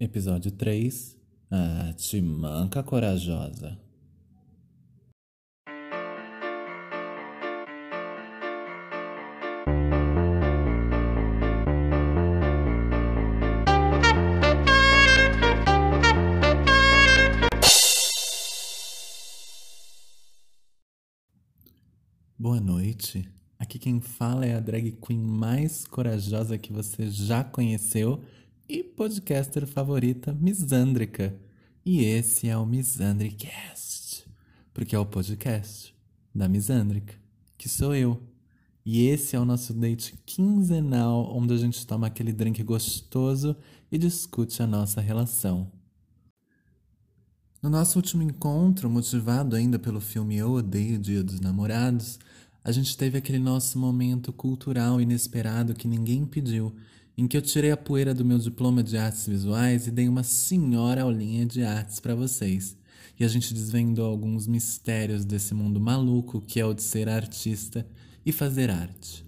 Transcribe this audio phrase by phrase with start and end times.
[0.00, 1.16] Episódio 3
[1.50, 3.76] A Timanca Corajosa.
[22.38, 23.28] Boa noite.
[23.58, 28.22] Aqui quem fala é a drag queen mais corajosa que você já conheceu
[28.68, 31.34] e podcaster favorita misândrica.
[31.84, 34.26] E esse é o Misandricast,
[34.74, 35.96] porque é o podcast
[36.34, 37.14] da misândrica,
[37.56, 38.22] que sou eu.
[38.84, 43.56] E esse é o nosso date quinzenal, onde a gente toma aquele drink gostoso
[43.90, 45.72] e discute a nossa relação.
[47.62, 52.18] No nosso último encontro, motivado ainda pelo filme Eu Odeio Dia dos Namorados,
[52.62, 56.74] a gente teve aquele nosso momento cultural inesperado que ninguém pediu,
[57.18, 60.22] em que eu tirei a poeira do meu diploma de artes visuais e dei uma
[60.22, 62.76] senhora aulinha de artes para vocês.
[63.18, 67.84] E a gente desvendou alguns mistérios desse mundo maluco que é o de ser artista
[68.24, 69.26] e fazer arte.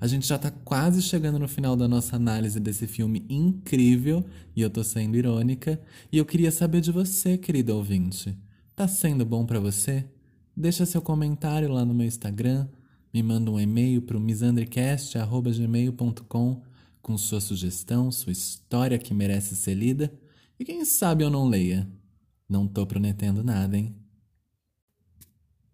[0.00, 4.62] A gente já tá quase chegando no final da nossa análise desse filme incrível, e
[4.62, 5.80] eu tô sendo irônica,
[6.12, 8.38] e eu queria saber de você, querido ouvinte.
[8.76, 10.04] Tá sendo bom para você?
[10.56, 12.68] Deixa seu comentário lá no meu Instagram,
[13.12, 16.70] me manda um e-mail pro misandrecast@gmail.com
[17.02, 20.12] com sua sugestão, sua história que merece ser lida,
[20.58, 21.90] e quem sabe eu não leia.
[22.48, 23.96] Não tô prometendo nada, hein?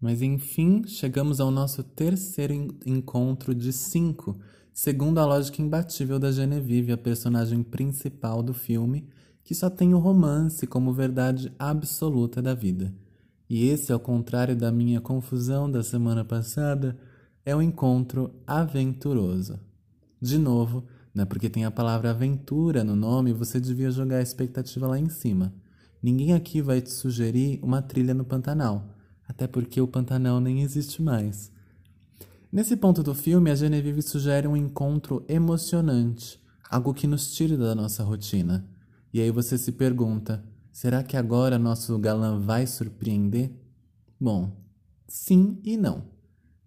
[0.01, 2.53] Mas enfim, chegamos ao nosso terceiro
[2.85, 4.39] encontro de cinco,
[4.73, 9.09] segundo a lógica imbatível da Genevieve, a personagem principal do filme,
[9.43, 12.93] que só tem o romance como verdade absoluta da vida.
[13.49, 16.97] E esse, ao contrário da minha confusão da semana passada,
[17.45, 19.59] é um encontro aventuroso.
[20.21, 24.21] De novo, não é porque tem a palavra aventura no nome, você devia jogar a
[24.21, 25.53] expectativa lá em cima.
[26.01, 28.95] Ninguém aqui vai te sugerir uma trilha no Pantanal
[29.29, 31.51] até porque o Pantanal nem existe mais.
[32.51, 37.75] Nesse ponto do filme, a Genevieve sugere um encontro emocionante, algo que nos tire da
[37.75, 38.67] nossa rotina.
[39.13, 43.51] E aí você se pergunta: será que agora nosso galã vai surpreender?
[44.19, 44.51] Bom,
[45.07, 46.05] sim e não.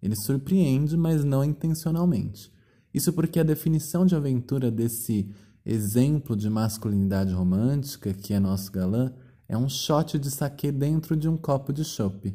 [0.00, 2.52] Ele surpreende, mas não intencionalmente.
[2.92, 5.30] Isso porque a definição de aventura desse
[5.64, 9.12] exemplo de masculinidade romântica, que é nosso galã,
[9.48, 12.34] é um shot de saque dentro de um copo de chopp.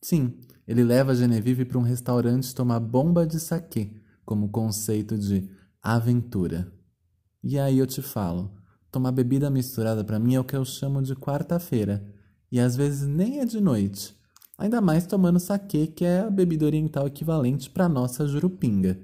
[0.00, 0.34] Sim,
[0.66, 3.90] ele leva Genevieve para um restaurante tomar bomba de saquê,
[4.24, 5.48] como conceito de
[5.82, 6.72] aventura.
[7.42, 8.52] E aí eu te falo,
[8.90, 12.06] tomar bebida misturada para mim é o que eu chamo de quarta-feira,
[12.50, 14.16] e às vezes nem é de noite.
[14.58, 18.98] Ainda mais tomando saquê, que é a bebida oriental equivalente para nossa jurupinga.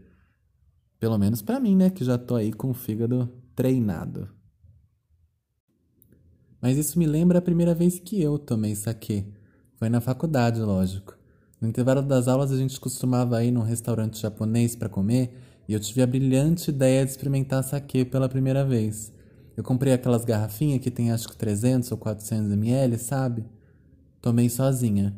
[0.98, 4.28] Pelo menos para mim, né, que já tô aí com o fígado treinado.
[6.60, 9.26] Mas isso me lembra a primeira vez que eu tomei saquê.
[9.76, 11.14] Foi na faculdade, lógico.
[11.60, 15.36] No intervalo das aulas a gente costumava ir num restaurante japonês para comer
[15.68, 19.12] e eu tive a brilhante ideia de experimentar saquê pela primeira vez.
[19.56, 23.44] Eu comprei aquelas garrafinhas que tem acho que 300 ou 400 ml, sabe?
[24.20, 25.14] Tomei sozinha.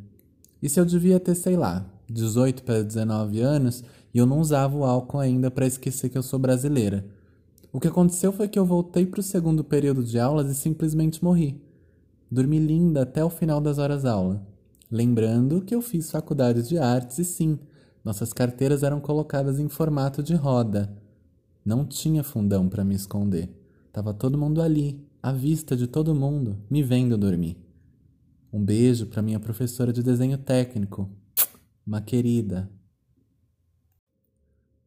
[0.62, 3.84] Se eu devia ter, sei lá, 18 para 19 anos
[4.16, 7.04] e eu não usava o álcool ainda para esquecer que eu sou brasileira.
[7.70, 11.22] O que aconteceu foi que eu voltei para o segundo período de aulas e simplesmente
[11.22, 11.62] morri.
[12.30, 14.42] Dormi linda até o final das horas-aula.
[14.90, 17.58] Lembrando que eu fiz faculdades de artes e sim,
[18.02, 20.96] nossas carteiras eram colocadas em formato de roda.
[21.62, 23.50] Não tinha fundão para me esconder.
[23.92, 27.58] Tava todo mundo ali, à vista de todo mundo, me vendo dormir.
[28.50, 31.06] Um beijo para minha professora de desenho técnico,
[31.86, 32.74] uma querida.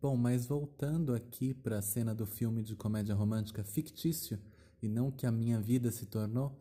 [0.02, 4.40] Bom, mas voltando aqui para a cena do filme de comédia romântica fictício
[4.82, 6.58] e não que a minha vida se tornou,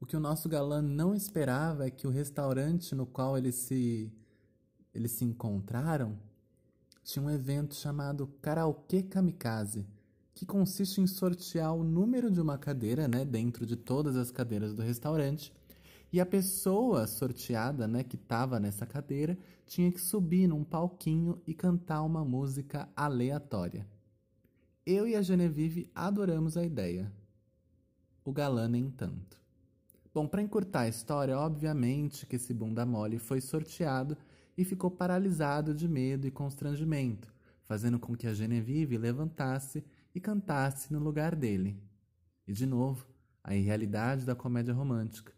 [0.00, 4.10] o que o nosso galã não esperava é que o restaurante no qual eles se,
[4.94, 6.18] eles se encontraram
[7.04, 9.86] tinha um evento chamado Karaokê Kamikaze,
[10.34, 14.72] que consiste em sortear o número de uma cadeira, né, dentro de todas as cadeiras
[14.72, 15.52] do restaurante,
[16.12, 21.52] e a pessoa sorteada, né, que estava nessa cadeira, tinha que subir num palquinho e
[21.52, 23.86] cantar uma música aleatória.
[24.86, 27.12] Eu e a Genevieve adoramos a ideia.
[28.24, 29.38] O galã nem tanto.
[30.14, 34.16] Bom, para encurtar a história, obviamente que esse bunda mole foi sorteado
[34.56, 37.32] e ficou paralisado de medo e constrangimento,
[37.64, 39.84] fazendo com que a Genevieve levantasse
[40.14, 41.80] e cantasse no lugar dele.
[42.46, 43.06] E de novo,
[43.44, 45.37] a irrealidade da comédia romântica.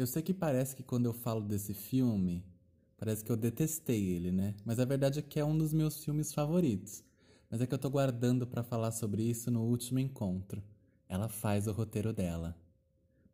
[0.00, 2.42] Eu sei que parece que quando eu falo desse filme,
[2.96, 4.54] parece que eu detestei ele, né?
[4.64, 7.04] Mas a verdade é que é um dos meus filmes favoritos.
[7.50, 10.62] Mas é que eu tô guardando pra falar sobre isso no último encontro.
[11.06, 12.56] Ela faz o roteiro dela.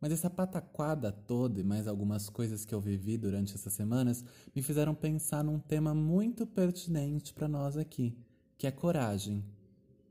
[0.01, 4.61] Mas essa pataquada toda e mais algumas coisas que eu vivi durante essas semanas me
[4.61, 8.13] fizeram pensar num tema muito pertinente para nós aqui,
[8.57, 9.41] que é coragem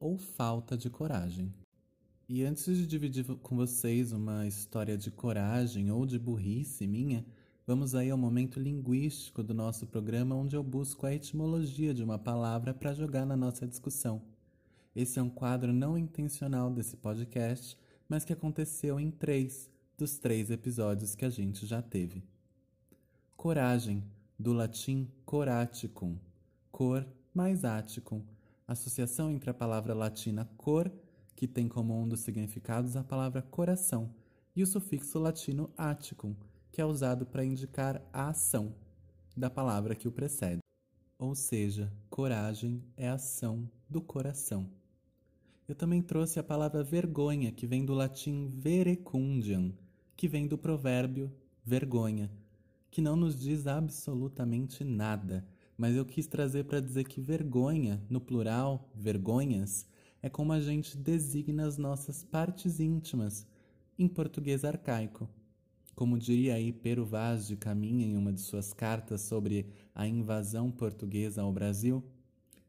[0.01, 1.53] ou falta de coragem.
[2.29, 7.25] E antes de dividir com vocês uma história de coragem ou de burrice minha,
[7.65, 12.19] vamos aí ao momento linguístico do nosso programa onde eu busco a etimologia de uma
[12.19, 14.21] palavra para jogar na nossa discussão.
[14.95, 17.79] Esse é um quadro não intencional desse podcast,
[18.09, 22.25] mas que aconteceu em três dos três episódios que a gente já teve.
[23.37, 24.03] Coragem,
[24.37, 26.19] do latim coraticum,
[26.73, 28.21] cor mais aticum,
[28.67, 30.91] associação entre a palavra latina cor,
[31.37, 34.11] que tem como um dos significados a palavra coração,
[34.57, 36.35] e o sufixo latino aticum,
[36.73, 38.75] que é usado para indicar a ação
[39.37, 40.61] da palavra que o precede.
[41.19, 44.67] Ou seja, coragem é ação do coração.
[45.69, 49.75] Eu também trouxe a palavra vergonha, que vem do latim verecundiam,
[50.17, 51.31] que vem do provérbio
[51.63, 52.31] vergonha,
[52.91, 55.47] que não nos diz absolutamente nada,
[55.77, 59.87] mas eu quis trazer para dizer que vergonha, no plural, vergonhas,
[60.27, 63.47] é como a gente designa as nossas partes íntimas,
[63.97, 65.29] em português arcaico.
[65.95, 70.69] Como diria aí Pero Vaz de Caminha em uma de suas cartas sobre a invasão
[70.69, 72.03] portuguesa ao Brasil,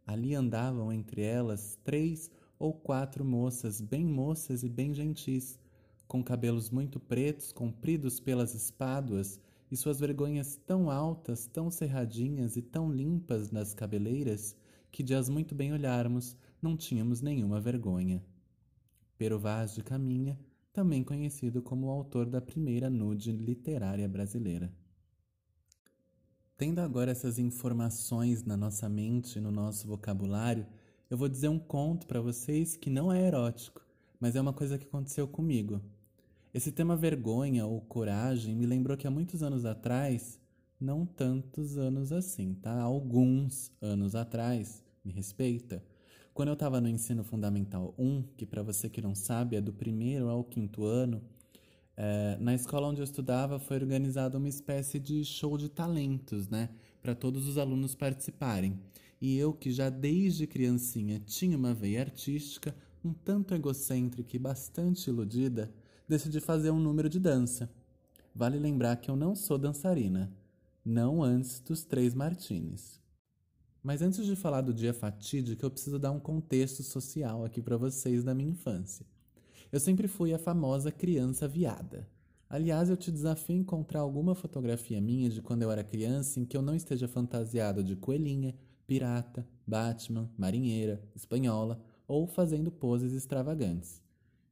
[0.06, 5.60] ali andavam entre elas três ou quatro moças, bem moças e bem gentis,
[6.08, 12.62] com cabelos muito pretos, compridos pelas espáduas, e suas vergonhas tão altas, tão cerradinhas e
[12.62, 14.56] tão limpas nas cabeleiras,
[14.92, 18.24] que de as muito bem olharmos, não tínhamos nenhuma vergonha.
[19.18, 20.40] Pero Vaz de Caminha,
[20.72, 24.72] também conhecido como o autor da primeira nude literária brasileira.
[26.58, 30.66] Tendo agora essas informações na nossa mente, no nosso vocabulário,
[31.10, 33.86] eu vou dizer um conto para vocês que não é erótico,
[34.20, 35.82] mas é uma coisa que aconteceu comigo.
[36.54, 40.40] Esse tema vergonha ou coragem me lembrou que há muitos anos atrás,
[40.80, 42.82] não tantos anos assim, tá?
[42.82, 45.84] Alguns anos atrás, me respeita.
[46.38, 49.74] Quando eu estava no ensino fundamental 1, que para você que não sabe é do
[49.74, 51.20] primeiro ao quinto ano,
[51.96, 56.70] é, na escola onde eu estudava foi organizada uma espécie de show de talentos, né?
[57.02, 58.80] Para todos os alunos participarem.
[59.20, 65.10] E eu, que já desde criancinha tinha uma veia artística, um tanto egocêntrica e bastante
[65.10, 65.74] iludida,
[66.08, 67.68] decidi fazer um número de dança.
[68.36, 70.32] Vale lembrar que eu não sou dançarina,
[70.86, 73.02] não antes dos três martinis.
[73.88, 77.78] Mas antes de falar do dia fatídico, eu preciso dar um contexto social aqui para
[77.78, 79.06] vocês da minha infância.
[79.72, 82.06] Eu sempre fui a famosa criança viada.
[82.50, 86.44] Aliás, eu te desafio a encontrar alguma fotografia minha de quando eu era criança em
[86.44, 88.54] que eu não esteja fantasiada de coelhinha,
[88.86, 94.02] pirata, Batman, marinheira, espanhola ou fazendo poses extravagantes.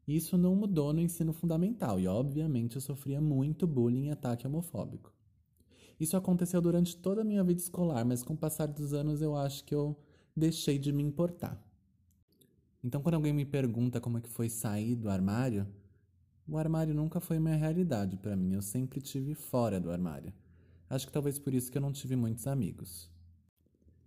[0.08, 5.15] Isso não mudou no ensino fundamental e, obviamente, eu sofria muito bullying e ataque homofóbico.
[6.00, 9.36] Isso aconteceu durante toda a minha vida escolar, mas com o passar dos anos eu
[9.36, 9.98] acho que eu
[10.36, 11.62] deixei de me importar.
[12.84, 15.66] Então, quando alguém me pergunta como é que foi sair do armário,
[16.48, 20.32] o armário nunca foi minha realidade para mim, eu sempre tive fora do armário.
[20.90, 23.10] Acho que talvez por isso que eu não tive muitos amigos.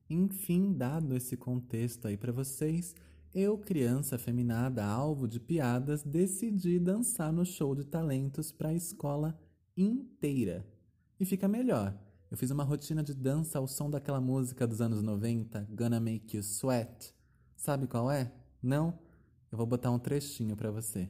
[0.09, 2.95] Enfim, dado esse contexto aí para vocês,
[3.35, 9.39] eu, criança afeminada, alvo de piadas, decidi dançar no show de talentos para a escola
[9.77, 10.65] inteira.
[11.21, 11.99] E fica melhor.
[12.31, 16.37] Eu fiz uma rotina de dança ao som daquela música dos anos 90, Gonna Make
[16.37, 17.13] You Sweat.
[17.57, 18.31] Sabe qual é?
[18.63, 18.97] Não?
[19.51, 21.09] Eu vou botar um trechinho para você.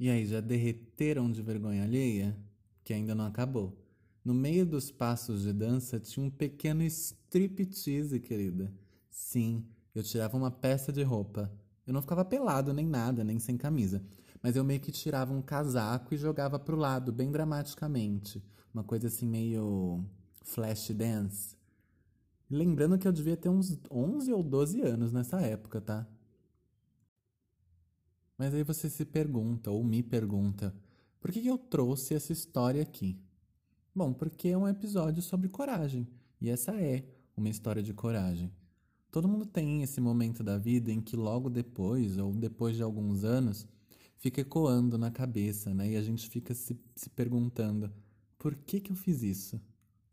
[0.00, 2.36] E aí, já derreteram de vergonha alheia?
[2.84, 3.87] Que ainda não acabou.
[4.24, 8.72] No meio dos passos de dança tinha um pequeno striptease, querida.
[9.10, 11.50] Sim, eu tirava uma peça de roupa.
[11.86, 14.02] Eu não ficava pelado nem nada, nem sem camisa.
[14.42, 18.42] Mas eu meio que tirava um casaco e jogava pro lado, bem dramaticamente.
[18.72, 20.04] Uma coisa assim meio
[20.42, 21.56] flash dance.
[22.50, 26.06] Lembrando que eu devia ter uns 11 ou 12 anos nessa época, tá?
[28.38, 30.74] Mas aí você se pergunta, ou me pergunta,
[31.20, 33.18] por que eu trouxe essa história aqui?
[33.98, 36.06] Bom, porque é um episódio sobre coragem,
[36.40, 37.04] e essa é
[37.36, 38.48] uma história de coragem.
[39.10, 43.24] Todo mundo tem esse momento da vida em que logo depois, ou depois de alguns
[43.24, 43.66] anos,
[44.16, 45.90] fica ecoando na cabeça, né?
[45.90, 47.90] E a gente fica se, se perguntando:
[48.38, 49.60] por que, que eu fiz isso?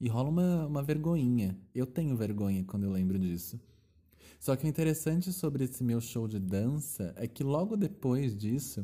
[0.01, 1.55] E rola uma, uma vergonhinha.
[1.71, 3.59] Eu tenho vergonha quando eu lembro disso.
[4.39, 8.83] Só que o interessante sobre esse meu show de dança é que logo depois disso,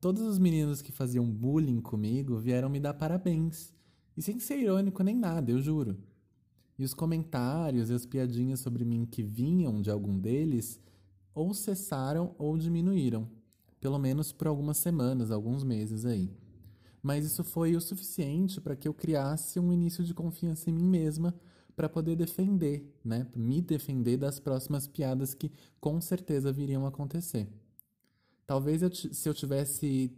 [0.00, 3.75] todos os meninos que faziam bullying comigo vieram me dar parabéns.
[4.16, 5.98] E sem ser irônico nem nada, eu juro.
[6.78, 10.80] E os comentários e as piadinhas sobre mim que vinham de algum deles
[11.34, 13.28] ou cessaram ou diminuíram,
[13.80, 16.30] pelo menos por algumas semanas, alguns meses aí.
[17.02, 20.86] Mas isso foi o suficiente para que eu criasse um início de confiança em mim
[20.86, 21.34] mesma
[21.76, 27.46] para poder defender, né, me defender das próximas piadas que com certeza viriam acontecer.
[28.46, 30.10] Talvez eu, se eu tivesse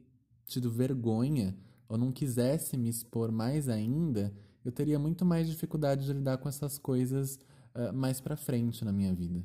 [0.46, 1.56] tido vergonha
[1.88, 4.32] ou não quisesse me expor mais ainda,
[4.64, 7.38] eu teria muito mais dificuldade de lidar com essas coisas
[7.74, 9.44] uh, mais para frente na minha vida.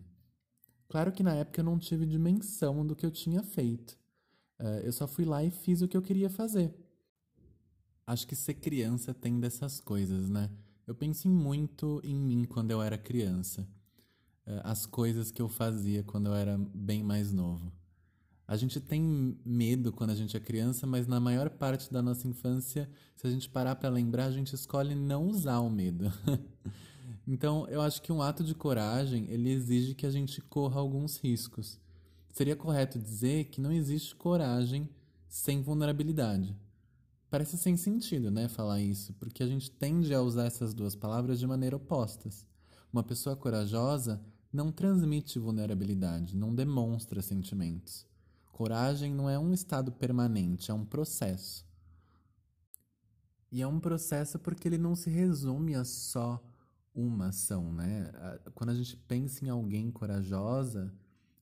[0.90, 3.98] Claro que na época eu não tive dimensão do que eu tinha feito.
[4.60, 6.74] Uh, eu só fui lá e fiz o que eu queria fazer.
[8.06, 10.50] Acho que ser criança tem dessas coisas, né?
[10.86, 13.62] Eu penso muito em mim quando eu era criança.
[14.46, 17.72] Uh, as coisas que eu fazia quando eu era bem mais novo.
[18.48, 22.28] A gente tem medo quando a gente é criança, mas na maior parte da nossa
[22.28, 26.12] infância, se a gente parar para lembrar, a gente escolhe não usar o medo.
[27.26, 31.18] então, eu acho que um ato de coragem, ele exige que a gente corra alguns
[31.18, 31.80] riscos.
[32.34, 34.90] Seria correto dizer que não existe coragem
[35.30, 36.56] sem vulnerabilidade.
[37.30, 41.40] Parece sem sentido, né, falar isso, porque a gente tende a usar essas duas palavras
[41.40, 42.46] de maneira opostas.
[42.92, 44.22] Uma pessoa corajosa
[44.52, 48.06] não transmite vulnerabilidade, não demonstra sentimentos.
[48.54, 51.66] Coragem não é um estado permanente, é um processo.
[53.52, 56.40] E é um processo porque ele não se resume a só
[56.94, 58.12] uma ação, né?
[58.54, 60.94] Quando a gente pensa em alguém corajosa,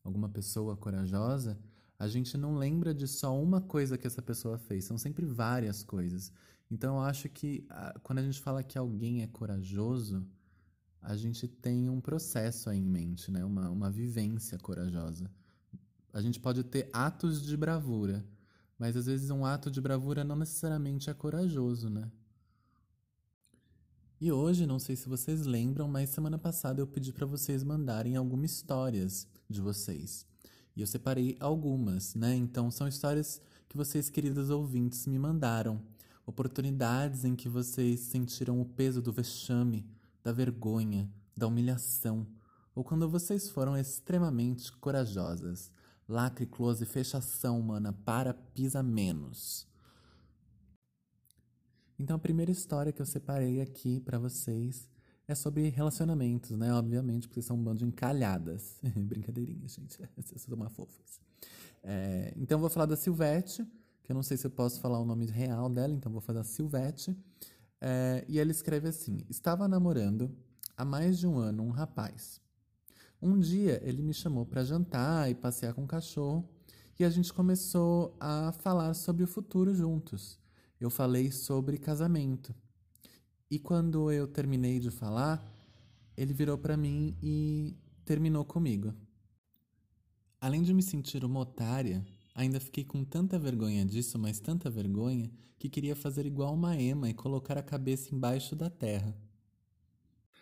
[0.01, 1.60] alguma pessoa corajosa,
[2.00, 5.84] a gente não lembra de só uma coisa que essa pessoa fez, são sempre várias
[5.84, 6.32] coisas.
[6.72, 7.68] Então eu acho que
[8.03, 10.25] quando a gente fala que alguém é corajoso,
[11.01, 13.44] a gente tem um processo aí em mente, né?
[13.44, 15.30] Uma, uma vivência corajosa.
[16.13, 18.25] A gente pode ter atos de bravura,
[18.77, 22.12] mas às vezes um ato de bravura não necessariamente é corajoso, né?
[24.20, 28.15] E hoje, não sei se vocês lembram, mas semana passada eu pedi para vocês mandarem
[28.15, 30.27] algumas histórias de vocês.
[30.75, 32.36] E eu separei algumas, né?
[32.36, 35.82] Então são histórias que vocês, queridos ouvintes, me mandaram.
[36.25, 39.89] Oportunidades em que vocês sentiram o peso do vexame,
[40.24, 42.27] da vergonha, da humilhação,
[42.75, 45.72] ou quando vocês foram extremamente corajosas,
[46.12, 49.68] lacre, close, fechação humana, para, pisa menos.
[51.98, 54.89] Então a primeira história que eu separei aqui para vocês
[55.27, 56.74] é sobre relacionamentos, né?
[56.74, 58.80] Obviamente, porque são um bando de encalhadas.
[58.96, 59.98] Brincadeirinha, gente.
[60.18, 61.22] Vocês são uma fofas.
[61.84, 63.65] É, então eu vou falar da Silvete,
[64.03, 66.44] que eu não sei se eu posso falar o nome real dela, então vou falar
[66.44, 67.15] Silvete.
[67.80, 70.36] É, e ela escreve assim: Estava namorando
[70.75, 72.41] há mais de um ano um rapaz.
[73.22, 76.50] Um dia ele me chamou para jantar e passear com o cachorro
[77.00, 80.40] e a gente começou a falar sobre o futuro juntos.
[80.80, 82.54] Eu falei sobre casamento.
[83.50, 85.40] E quando eu terminei de falar,
[86.18, 88.92] ele virou para mim e terminou comigo.
[90.40, 95.32] Além de me sentir uma otária, ainda fiquei com tanta vergonha disso, mas tanta vergonha,
[95.60, 99.16] que queria fazer igual uma ema e colocar a cabeça embaixo da terra.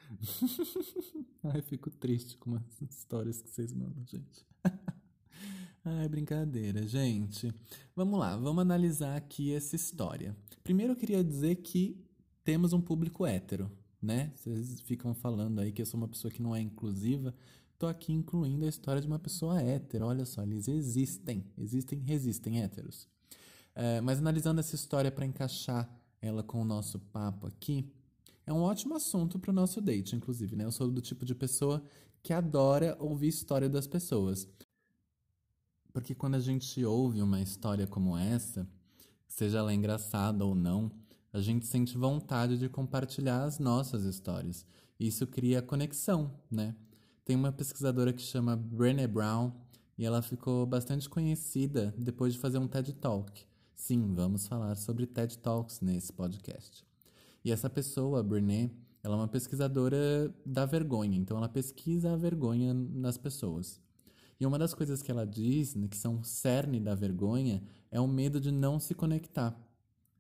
[1.44, 4.46] Ai, fico triste com as histórias que vocês mandam, gente.
[5.86, 7.54] Ai, brincadeira, gente.
[7.96, 10.36] Vamos lá, vamos analisar aqui essa história.
[10.64, 12.04] Primeiro eu queria dizer que
[12.44, 14.32] temos um público hétero, né?
[14.36, 17.34] Vocês ficam falando aí que eu sou uma pessoa que não é inclusiva.
[17.78, 20.06] Tô aqui incluindo a história de uma pessoa hétero.
[20.06, 21.46] Olha só, eles existem.
[21.58, 23.08] Existem, resistem héteros.
[23.74, 25.90] É, mas analisando essa história para encaixar
[26.22, 27.90] ela com o nosso papo aqui,
[28.50, 30.66] é um ótimo assunto para o nosso date, inclusive, né?
[30.66, 31.84] Eu sou do tipo de pessoa
[32.24, 34.50] que adora ouvir história das pessoas.
[35.94, 38.68] Porque quando a gente ouve uma história como essa,
[39.28, 40.92] seja ela engraçada ou não,
[41.32, 44.66] a gente sente vontade de compartilhar as nossas histórias.
[45.00, 46.76] Isso cria conexão, né?
[47.24, 49.52] Tem uma pesquisadora que chama Brené Brown
[49.96, 53.46] e ela ficou bastante conhecida depois de fazer um TED Talk.
[53.76, 56.89] Sim, vamos falar sobre TED Talks nesse podcast.
[57.44, 58.70] E essa pessoa, a Brené,
[59.04, 63.82] ela é uma pesquisadora da vergonha, então ela pesquisa a vergonha nas pessoas.
[64.40, 68.00] E uma das coisas que ela diz, né, que são o cerne da vergonha, é
[68.00, 69.58] o medo de não se conectar.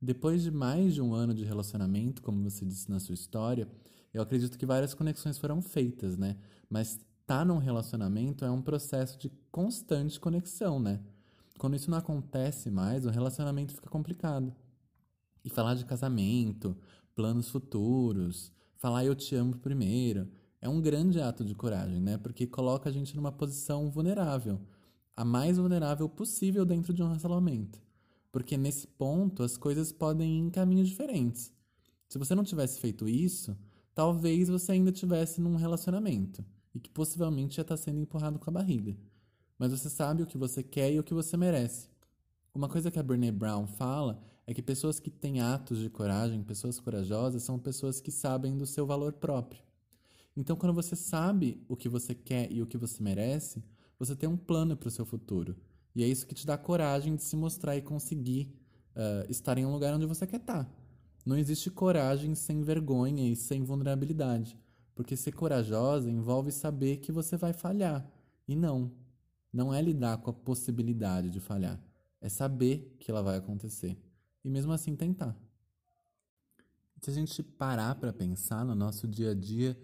[0.02, 3.68] Depois de mais de um ano de relacionamento, como você disse na sua história,
[4.14, 6.38] eu acredito que várias conexões foram feitas, né?
[6.70, 11.00] Mas tá num relacionamento é um processo de constante conexão, né?
[11.58, 14.54] Quando isso não acontece mais, o relacionamento fica complicado.
[15.44, 16.76] E falar de casamento,
[17.20, 20.26] planos futuros, falar eu te amo primeiro,
[20.62, 22.18] é um grande ato de coragem, né?
[22.18, 24.62] Porque coloca a gente numa posição vulnerável,
[25.18, 27.84] a mais vulnerável possível dentro de um relacionamento.
[28.32, 31.52] Porque nesse ponto as coisas podem ir em caminhos diferentes.
[32.08, 33.54] Se você não tivesse feito isso,
[33.94, 36.42] talvez você ainda tivesse num relacionamento
[36.74, 38.96] e que possivelmente já está sendo empurrado com a barriga.
[39.58, 41.90] Mas você sabe o que você quer e o que você merece.
[42.56, 46.41] Uma coisa que a Brené Brown fala é que pessoas que têm atos de coragem,
[46.41, 49.62] pessoas corajosas, são pessoas que sabem do seu valor próprio.
[50.36, 53.63] Então, quando você sabe o que você quer e o que você merece,
[54.00, 55.56] você tem um plano para o seu futuro.
[55.96, 58.51] E é isso que te dá coragem de se mostrar e conseguir
[58.96, 60.68] uh, estar em um lugar onde você quer estar.
[61.24, 64.58] Não existe coragem sem vergonha e sem vulnerabilidade.
[64.96, 68.03] Porque ser corajosa envolve saber que você vai falhar.
[68.48, 68.91] E não.
[69.53, 71.79] Não é lidar com a possibilidade de falhar.
[72.20, 73.96] É saber que ela vai acontecer.
[74.43, 75.36] E mesmo assim tentar.
[77.01, 79.77] Se a gente parar para pensar no nosso dia a dia,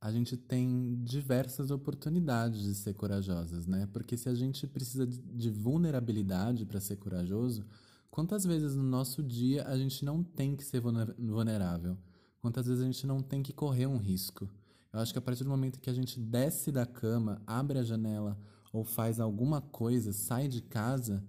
[0.00, 3.86] a gente tem diversas oportunidades de ser corajosas, né?
[3.92, 7.66] Porque se a gente precisa de vulnerabilidade para ser corajoso,
[8.10, 11.98] quantas vezes no nosso dia a gente não tem que ser vulnerável?
[12.40, 14.48] Quantas vezes a gente não tem que correr um risco?
[14.92, 17.82] Eu acho que a partir do momento que a gente desce da cama, abre a
[17.82, 18.38] janela
[18.72, 21.22] ou faz alguma coisa, sai de casa,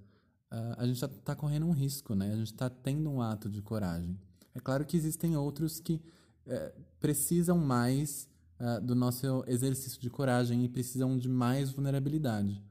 [0.51, 2.31] uh, a gente já está correndo um risco, né?
[2.34, 4.20] A gente está tendo um ato de coragem.
[4.53, 6.01] É claro que existem outros que
[6.46, 8.27] uh, precisam mais
[8.60, 12.62] uh, do nosso exercício de coragem e precisam de mais vulnerabilidade.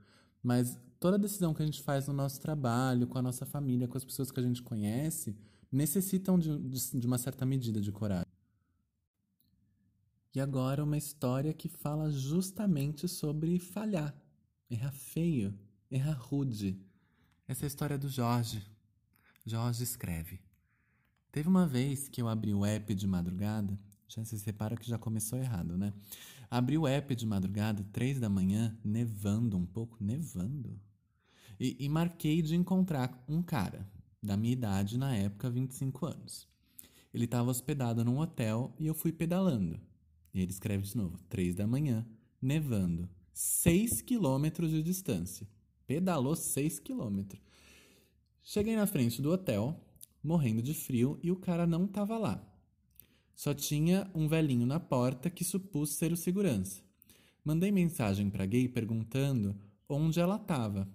[0.43, 3.97] Mas toda decisão que a gente faz no nosso trabalho, com a nossa família, com
[3.97, 5.37] as pessoas que a gente conhece,
[5.73, 8.26] necessitam de, de, de uma certa medida de coragem.
[10.35, 14.15] E agora uma história que fala justamente sobre falhar,
[14.71, 15.59] errar feio,
[15.91, 16.78] errar rude.
[17.50, 18.65] Essa é a história do Jorge.
[19.45, 20.39] Jorge escreve.
[21.32, 24.97] Teve uma vez que eu abri o app de madrugada, já se repara que já
[24.97, 25.93] começou errado, né?
[26.49, 30.80] Abri o app de madrugada, três da manhã, nevando um pouco, nevando.
[31.58, 33.84] E, e marquei de encontrar um cara,
[34.23, 36.47] da minha idade na época, 25 anos.
[37.13, 39.80] Ele estava hospedado num hotel e eu fui pedalando.
[40.32, 42.06] E ele escreve de novo: 3 da manhã,
[42.41, 45.49] nevando, 6 quilômetros de distância.
[45.91, 47.43] Pedalou 6 quilômetros.
[48.45, 49.76] Cheguei na frente do hotel,
[50.23, 52.41] morrendo de frio, e o cara não estava lá.
[53.35, 56.81] Só tinha um velhinho na porta que supus ser o segurança.
[57.45, 59.57] Mandei mensagem para gay perguntando
[59.89, 60.89] onde ela estava.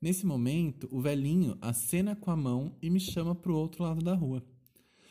[0.00, 4.04] Nesse momento, o velhinho acena com a mão e me chama para o outro lado
[4.04, 4.46] da rua.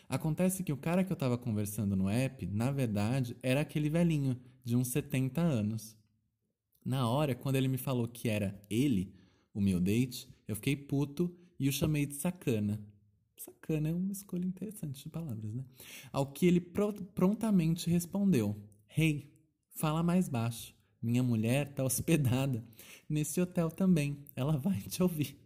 [0.08, 4.40] Acontece que o cara que eu estava conversando no app, na verdade, era aquele velhinho,
[4.64, 5.98] de uns 70 anos.
[6.88, 9.14] Na hora, quando ele me falou que era ele,
[9.54, 12.82] o meu date, eu fiquei puto e o chamei de sacana.
[13.36, 15.66] Sacana é uma escolha interessante de palavras, né?
[16.14, 18.56] Ao que ele pr prontamente respondeu:
[18.98, 19.30] Hey,
[19.68, 20.74] fala mais baixo.
[21.02, 22.64] Minha mulher tá hospedada
[23.10, 24.24] nesse hotel também.
[24.34, 25.38] Ela vai te ouvir.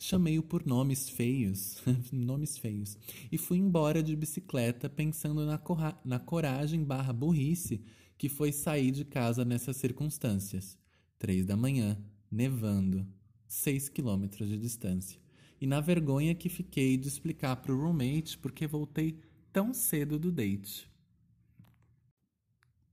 [0.00, 2.98] Chamei-o por nomes feios, nomes feios,
[3.30, 5.62] e fui embora de bicicleta pensando na,
[6.04, 7.80] na coragem barra burrice
[8.24, 10.78] que foi sair de casa nessas circunstâncias.
[11.18, 13.06] Três da manhã, nevando,
[13.46, 15.20] seis quilômetros de distância.
[15.60, 19.20] E na vergonha que fiquei de explicar para o roommate porque voltei
[19.52, 20.90] tão cedo do date.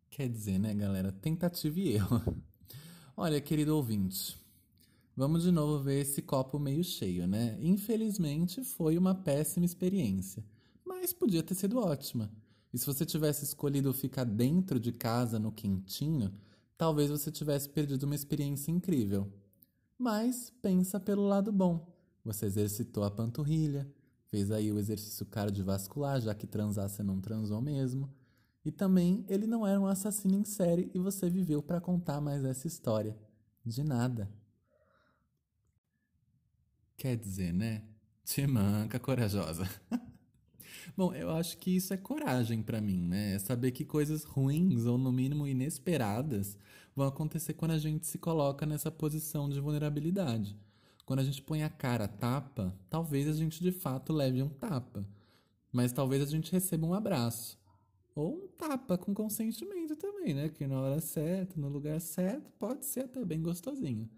[0.09, 1.13] Quer dizer, né, galera?
[1.13, 2.43] Tentativa e erro.
[3.15, 4.37] Olha, querido ouvinte,
[5.15, 7.57] Vamos de novo ver esse copo meio cheio, né?
[7.61, 10.43] Infelizmente foi uma péssima experiência,
[10.85, 12.29] mas podia ter sido ótima.
[12.73, 16.33] E se você tivesse escolhido ficar dentro de casa no quentinho,
[16.77, 19.31] talvez você tivesse perdido uma experiência incrível.
[19.97, 21.93] Mas pensa pelo lado bom.
[22.23, 23.87] Você exercitou a panturrilha,
[24.27, 28.09] fez aí o exercício cardiovascular, já que transar você não transou mesmo.
[28.63, 32.45] E também ele não era um assassino em série e você viveu para contar mais
[32.45, 33.17] essa história.
[33.65, 34.31] De nada.
[36.95, 37.83] Quer dizer, né?
[38.23, 39.67] Te manca corajosa.
[40.95, 43.35] Bom, eu acho que isso é coragem para mim, né?
[43.35, 46.57] É saber que coisas ruins ou no mínimo inesperadas
[46.95, 50.57] vão acontecer quando a gente se coloca nessa posição de vulnerabilidade.
[51.05, 55.05] Quando a gente põe a cara tapa, talvez a gente de fato leve um tapa,
[55.71, 57.59] mas talvez a gente receba um abraço.
[58.13, 60.49] Ou um tapa com consentimento também, né?
[60.49, 64.09] Que na hora certa, no lugar certo, pode ser até bem gostosinho.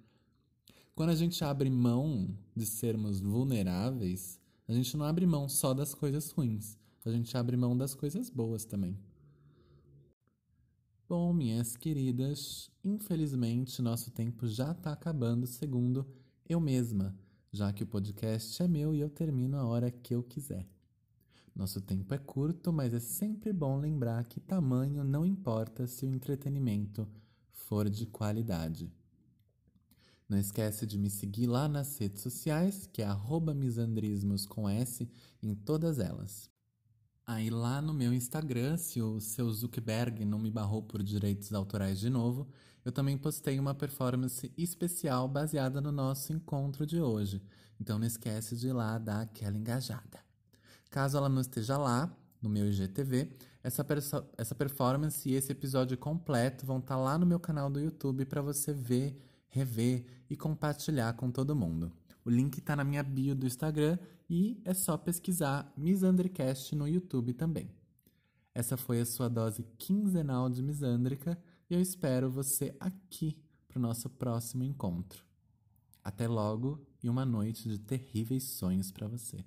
[0.95, 5.93] Quando a gente abre mão de sermos vulneráveis, a gente não abre mão só das
[5.93, 8.97] coisas ruins, a gente abre mão das coisas boas também.
[11.07, 16.07] Bom, minhas queridas, infelizmente nosso tempo já está acabando, segundo
[16.47, 17.15] eu mesma,
[17.51, 20.67] já que o podcast é meu e eu termino a hora que eu quiser.
[21.55, 26.09] Nosso tempo é curto, mas é sempre bom lembrar que tamanho não importa se o
[26.09, 27.07] entretenimento
[27.51, 28.91] for de qualidade.
[30.27, 33.07] Não esquece de me seguir lá nas redes sociais, que é
[33.53, 35.09] misandrismos com S
[35.41, 36.49] em todas elas.
[37.25, 41.99] Aí lá no meu Instagram, se o seu Zuckerberg não me barrou por direitos autorais
[41.99, 42.47] de novo,
[42.83, 47.41] eu também postei uma performance especial baseada no nosso encontro de hoje.
[47.79, 50.19] Então não esquece de ir lá dar aquela engajada.
[50.89, 53.29] Caso ela não esteja lá, no meu IGTV,
[53.63, 53.85] essa,
[54.37, 58.25] essa performance e esse episódio completo vão estar tá lá no meu canal do YouTube
[58.25, 59.17] para você ver,
[59.53, 61.91] rever e compartilhar com todo mundo.
[62.25, 67.33] O link está na minha bio do Instagram e é só pesquisar Misandricast no YouTube
[67.33, 67.69] também.
[68.55, 71.37] Essa foi a sua dose quinzenal de Misandrica
[71.69, 73.37] e eu espero você aqui
[73.67, 75.23] para o nosso próximo encontro.
[76.03, 79.45] Até logo e uma noite de terríveis sonhos para você.